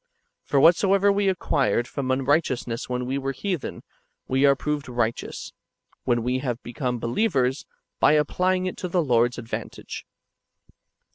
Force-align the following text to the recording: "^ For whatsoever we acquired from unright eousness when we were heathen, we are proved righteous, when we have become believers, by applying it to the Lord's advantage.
"^ 0.45 0.47
For 0.49 0.59
whatsoever 0.59 1.11
we 1.11 1.29
acquired 1.29 1.87
from 1.87 2.07
unright 2.07 2.41
eousness 2.45 2.89
when 2.89 3.05
we 3.05 3.19
were 3.19 3.33
heathen, 3.33 3.83
we 4.27 4.47
are 4.47 4.55
proved 4.55 4.89
righteous, 4.89 5.53
when 6.05 6.23
we 6.23 6.39
have 6.39 6.59
become 6.63 6.97
believers, 6.97 7.67
by 7.99 8.13
applying 8.13 8.65
it 8.65 8.77
to 8.77 8.87
the 8.87 9.03
Lord's 9.03 9.37
advantage. 9.37 10.07